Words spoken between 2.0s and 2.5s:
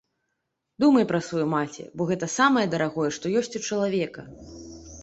гэта